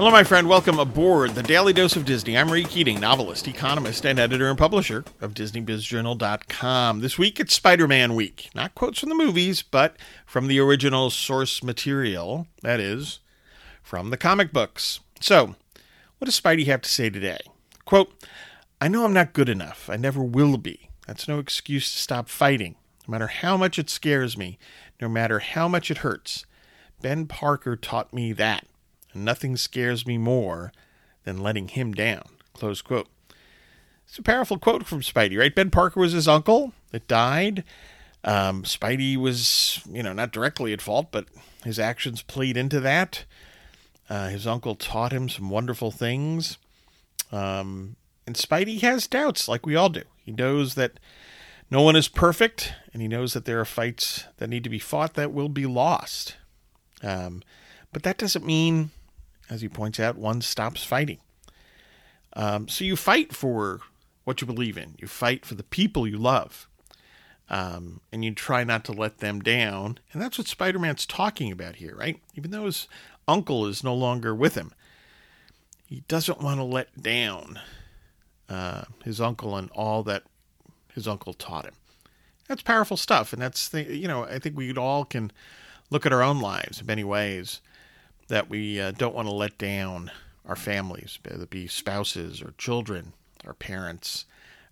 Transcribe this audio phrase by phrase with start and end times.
[0.00, 0.48] Hello, my friend.
[0.48, 2.38] Welcome aboard the Daily Dose of Disney.
[2.38, 7.00] I'm Ray Keating, novelist, economist, and editor and publisher of DisneyBizJournal.com.
[7.00, 8.48] This week it's Spider Man Week.
[8.54, 13.20] Not quotes from the movies, but from the original source material, that is,
[13.82, 15.00] from the comic books.
[15.20, 15.54] So,
[16.16, 17.40] what does Spidey have to say today?
[17.84, 18.10] Quote,
[18.80, 19.90] I know I'm not good enough.
[19.90, 20.88] I never will be.
[21.06, 22.76] That's no excuse to stop fighting,
[23.06, 24.58] no matter how much it scares me,
[24.98, 26.46] no matter how much it hurts.
[27.02, 28.64] Ben Parker taught me that
[29.14, 30.72] nothing scares me more
[31.24, 32.24] than letting him down.
[32.54, 33.08] Close quote.
[34.06, 35.54] It's a powerful quote from Spidey, right?
[35.54, 37.62] Ben Parker was his uncle that died.
[38.24, 41.26] Um, Spidey was, you know, not directly at fault, but
[41.64, 43.24] his actions played into that.
[44.08, 46.58] Uh, his uncle taught him some wonderful things.
[47.30, 50.02] Um, and Spidey has doubts, like we all do.
[50.24, 50.98] He knows that
[51.70, 54.80] no one is perfect, and he knows that there are fights that need to be
[54.80, 56.36] fought that will be lost.
[57.02, 57.42] Um,
[57.92, 58.90] but that doesn't mean
[59.50, 61.18] as he points out, one stops fighting.
[62.34, 63.80] Um, so you fight for
[64.24, 64.94] what you believe in.
[64.98, 66.68] You fight for the people you love.
[67.48, 69.98] Um, and you try not to let them down.
[70.12, 72.20] And that's what Spider Man's talking about here, right?
[72.36, 72.86] Even though his
[73.26, 74.72] uncle is no longer with him,
[75.84, 77.58] he doesn't want to let down
[78.48, 80.22] uh, his uncle and all that
[80.94, 81.74] his uncle taught him.
[82.46, 83.32] That's powerful stuff.
[83.32, 85.32] And that's, the, you know, I think we all can
[85.90, 87.60] look at our own lives in many ways
[88.30, 90.10] that we uh, don't want to let down
[90.46, 93.12] our families, whether it be spouses or children
[93.44, 94.24] or parents.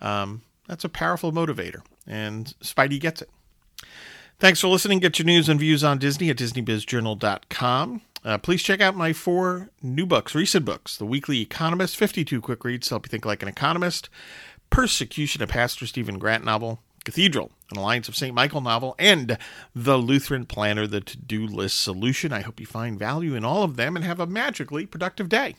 [0.00, 3.30] Um, that's a powerful motivator, and Spidey gets it.
[4.38, 4.98] Thanks for listening.
[4.98, 8.02] Get your news and views on Disney at DisneyBizJournal.com.
[8.24, 12.64] Uh, please check out my four new books, recent books The Weekly Economist, 52 quick
[12.64, 14.08] reads to help you think like an economist,
[14.70, 18.34] Persecution, a Pastor Stephen Grant novel, Cathedral, an Alliance of St.
[18.34, 19.38] Michael novel, and
[19.74, 22.32] The Lutheran Planner, the to do list solution.
[22.32, 25.56] I hope you find value in all of them and have a magically productive day.